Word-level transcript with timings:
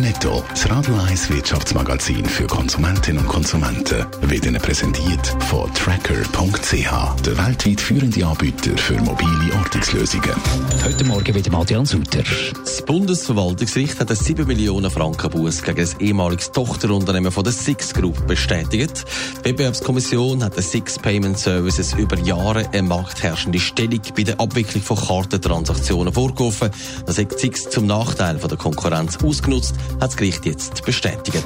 Netto, 0.00 0.42
das 0.48 0.70
Radio 0.70 0.94
1 0.96 1.28
Wirtschaftsmagazin 1.30 2.24
für 2.24 2.46
Konsumentinnen 2.46 3.22
und 3.22 3.28
Konsumenten, 3.28 4.06
wird 4.22 4.46
Ihnen 4.46 4.60
präsentiert 4.60 5.26
von 5.48 5.72
Tracker.ch, 5.74 7.22
der 7.22 7.38
weltweit 7.38 7.80
führende 7.80 8.24
Anbieter 8.24 8.76
für 8.78 8.94
mobile 8.94 9.54
Ortungslösungen. 9.58 10.30
Heute 10.82 11.04
Morgen 11.04 11.34
wieder 11.34 11.52
Adrian 11.58 11.84
Sutter. 11.84 12.22
Das 12.54 12.82
Bundesverwaltungsgericht 12.82 14.00
hat 14.00 14.08
eine 14.08 14.16
7 14.16 14.46
Millionen 14.46 14.90
Franken 14.90 15.30
Buß 15.30 15.62
gegen 15.62 15.80
das 15.80 15.94
ehemalige 16.00 16.50
Tochterunternehmen 16.50 17.30
von 17.30 17.44
der 17.44 17.52
Six 17.52 17.92
Group 17.92 18.26
bestätigt. 18.26 19.04
Die 19.40 19.50
Wettbewerbskommission 19.50 20.42
hat 20.42 20.56
der 20.56 20.62
Six 20.62 20.98
Payment 20.98 21.38
Services 21.38 21.92
über 21.92 22.16
Jahre 22.18 22.68
eine 22.72 22.82
marktherrschende 22.82 23.60
Stellung 23.60 24.00
bei 24.16 24.22
der 24.22 24.40
Abwicklung 24.40 24.82
von 24.82 24.96
Kartentransaktionen 24.96 26.14
vorgeworfen. 26.14 26.70
Das 27.04 27.18
hat 27.18 27.38
Six 27.38 27.68
zum 27.68 27.86
Nachteil 27.86 28.38
von 28.38 28.48
der 28.48 28.58
Konkurrenz 28.58 29.18
ausgenutzt 29.22 29.74
hat 29.94 30.10
das 30.10 30.16
Gericht 30.16 30.46
jetzt 30.46 30.84
bestätigt. 30.84 31.44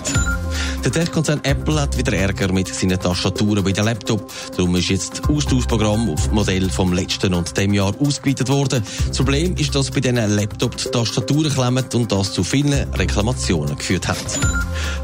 Der 0.84 0.93
Tech-Konzern 0.93 1.41
Apple 1.45 1.80
hat 1.80 1.97
wieder 1.97 2.12
Ärger 2.12 2.52
mit 2.52 2.69
seinen 2.69 3.01
Tastaturen 3.01 3.65
bei 3.65 3.73
den 3.73 3.87
Laptop. 3.87 4.30
Darum 4.55 4.77
ist 4.77 4.91
jetzt 4.91 5.19
das 5.19 5.30
Austauschprogramm 5.30 6.11
auf 6.11 6.30
Modell 6.30 6.69
vom 6.69 6.92
letzten 6.92 7.33
und 7.33 7.56
dem 7.56 7.73
Jahr 7.73 7.95
ausgeweitet 7.98 8.51
worden. 8.51 8.84
Das 9.09 9.16
Problem 9.16 9.56
ist, 9.56 9.75
dass 9.75 9.91
bei 9.91 10.01
diesen 10.01 10.16
Laptop 10.16 10.77
die 10.77 10.91
Tastaturen 10.91 11.51
klemmen 11.51 11.87
und 11.95 12.12
das 12.12 12.34
zu 12.34 12.45
vielen 12.45 12.92
Reklamationen 12.92 13.77
geführt 13.77 14.09
hat. 14.09 14.19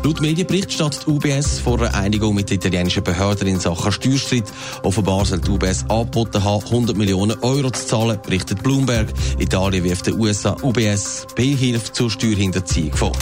Laut 0.05 0.21
Medienbericht 0.21 0.71
steht 0.71 1.01
die 1.07 1.11
UBS 1.11 1.61
vor 1.61 1.81
einer 1.81 1.95
Einigung 1.95 2.35
mit 2.35 2.51
den 2.51 2.57
italienischen 2.57 3.03
Behörden 3.03 3.49
in 3.49 3.59
Sachen 3.59 3.91
Steuerstreit. 3.91 4.53
Offenbar 4.83 5.25
soll 5.25 5.41
die 5.41 5.51
UBS 5.51 5.87
angeboten 5.89 6.45
haben, 6.45 6.63
100 6.63 6.95
Millionen 6.95 7.39
Euro 7.41 7.71
zu 7.71 7.87
zahlen, 7.87 8.19
berichtet 8.23 8.63
Bloomberg. 8.63 9.09
Italien 9.39 9.85
wirft 9.85 10.09
der 10.09 10.17
USA 10.17 10.59
UBS 10.61 11.27
Beihilfe 11.35 11.91
zur 11.91 12.11
Steuerhinterziehung 12.11 12.93
vor. 12.95 13.13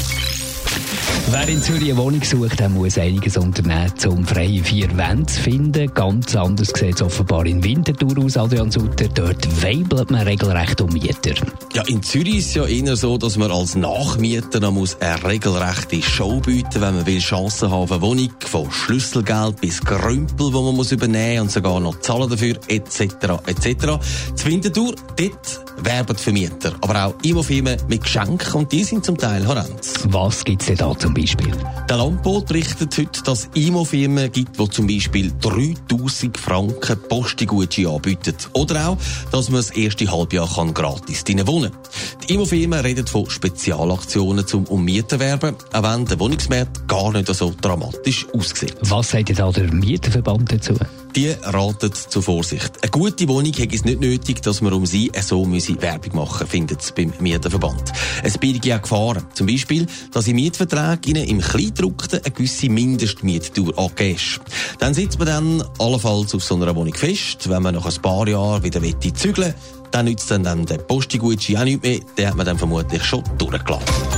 Wer 1.30 1.46
in 1.46 1.60
Zürich 1.60 1.90
eine 1.90 1.98
Wohnung 1.98 2.22
sucht, 2.24 2.58
der 2.58 2.70
muss 2.70 2.96
einiges 2.96 3.36
unternehmen, 3.36 3.92
um 4.06 4.24
freie 4.24 4.64
vier 4.64 4.96
Wände 4.96 5.26
zu 5.26 5.42
finden. 5.42 5.92
Ganz 5.92 6.34
anders 6.34 6.68
sieht 6.74 6.94
es 6.94 7.02
offenbar 7.02 7.44
in 7.44 7.62
Winterthur 7.62 8.24
aus, 8.24 8.38
Adrian 8.38 8.70
Sutter. 8.70 9.08
Dort 9.08 9.62
weibelt 9.62 10.10
man 10.10 10.22
regelrecht 10.22 10.80
um 10.80 10.90
Mieter. 10.90 11.34
Ja, 11.74 11.82
in 11.86 12.02
Zürich 12.02 12.38
ist 12.38 12.46
es 12.46 12.54
ja 12.54 12.64
eher 12.64 12.96
so, 12.96 13.18
dass 13.18 13.36
man 13.36 13.50
als 13.50 13.74
Nachmieter 13.74 14.58
noch 14.60 14.72
muss 14.72 14.96
eine 15.02 15.22
regelrechte 15.22 16.00
Show 16.00 16.40
bieten 16.40 16.80
wenn 16.80 16.94
man 16.94 17.18
Chancen 17.18 17.70
haben 17.70 17.92
eine 17.92 18.00
Wohnung, 18.00 18.30
von 18.46 18.70
Schlüsselgeld 18.70 19.60
bis 19.60 19.82
Grümpel, 19.82 20.50
wo 20.54 20.62
man 20.62 20.76
muss 20.76 20.92
übernehmen 20.92 21.42
und 21.42 21.50
sogar 21.50 21.78
noch 21.78 22.00
zahlen 22.00 22.30
dafür, 22.30 22.58
etc., 22.68 23.02
etc. 23.46 23.98
Zu 24.34 24.46
Winterthur, 24.46 24.94
dort 25.16 25.67
werben 25.84 26.16
Vermieter, 26.16 26.74
aber 26.80 27.06
auch 27.06 27.14
Immofirmen 27.22 27.76
mit 27.88 28.02
Geschenken 28.02 28.54
und 28.54 28.72
die 28.72 28.84
sind 28.84 29.04
zum 29.04 29.16
Teil 29.16 29.46
Horrend. 29.46 29.80
Was 30.04 30.44
gibt 30.44 30.62
es 30.62 30.68
denn 30.68 30.76
da 30.76 30.98
zum 30.98 31.14
Beispiel? 31.14 31.52
Der 31.88 31.96
Landbot 31.96 32.46
berichtet 32.46 32.96
heute, 32.98 33.22
dass 33.22 33.40
es 33.40 33.50
Immo-Firmen 33.54 34.30
gibt, 34.30 34.58
die 34.58 34.70
zum 34.70 34.86
Beispiel 34.86 35.32
3000 35.40 36.36
Franken 36.36 36.98
Postigutschein 37.08 37.86
anbieten. 37.86 38.34
Oder 38.52 38.88
auch, 38.88 38.98
dass 39.30 39.48
man 39.48 39.60
das 39.60 39.70
erste 39.70 40.10
Halbjahr 40.10 40.48
kann 40.54 40.74
gratis 40.74 41.24
drinnen 41.24 41.46
wohnen 41.46 41.70
kann. 41.70 41.80
Die 42.28 42.34
Immo-Firmen 42.34 42.80
reden 42.80 43.06
von 43.06 43.28
Spezialaktionen 43.28 44.46
zum 44.46 44.64
um 44.64 44.84
Mieten 44.84 45.18
werben, 45.18 45.56
auch 45.72 45.82
wenn 45.82 46.04
der 46.04 46.20
Wohnungsmarkt 46.20 46.86
gar 46.88 47.12
nicht 47.12 47.34
so 47.34 47.54
dramatisch 47.60 48.26
aussieht. 48.34 48.76
Was 48.82 49.10
sagt 49.10 49.38
da 49.38 49.50
der 49.50 49.72
Mieterverband 49.72 50.52
dazu? 50.52 50.74
Die 51.16 51.30
raten 51.42 51.92
zur 51.92 52.22
Vorsicht. 52.22 52.72
Eine 52.82 52.90
gute 52.90 53.28
Wohnung 53.28 53.52
hat 53.52 53.72
es 53.72 53.84
nicht 53.84 54.00
nötig, 54.00 54.42
dass 54.42 54.60
man 54.60 54.72
um 54.72 54.86
sie 54.86 55.10
so 55.20 55.46
Werbung 55.50 56.16
machen 56.16 56.46
findet 56.46 56.80
es 56.80 56.92
beim 56.92 57.12
Mieterverband. 57.18 57.92
Es 58.22 58.38
bietet 58.38 58.66
ja 58.66 58.78
Gefahren. 58.78 59.24
Zum 59.34 59.46
Beispiel, 59.46 59.86
dass 60.12 60.28
in 60.28 60.36
Mietverträgen 60.36 61.16
im 61.16 61.40
Kleindruckten 61.40 62.20
eine 62.22 62.30
gewisse 62.30 62.68
Mindestmietdauer 62.68 63.78
angegeben 63.78 64.16
ist. 64.16 64.40
Dann 64.78 64.94
sitzt 64.94 65.18
man 65.18 65.28
dann 65.28 65.64
allenfalls 65.78 66.34
auf 66.34 66.44
so 66.44 66.54
einer 66.54 66.74
Wohnung 66.74 66.94
fest, 66.94 67.48
wenn 67.48 67.62
man 67.62 67.74
nach 67.74 67.86
ein 67.86 68.02
paar 68.02 68.28
Jahren 68.28 68.62
wieder 68.62 68.80
zügeln 69.14 69.48
will, 69.48 69.54
dann 69.90 70.04
nützt 70.04 70.30
dann, 70.30 70.44
dann 70.44 70.66
der 70.66 70.78
Postigutschein 70.78 71.56
auch 71.56 71.64
nicht 71.64 71.82
mehr, 71.82 72.00
den 72.16 72.26
hat 72.26 72.36
man 72.36 72.46
dann 72.46 72.58
vermutlich 72.58 73.04
schon 73.04 73.24
durchgelassen. 73.38 74.17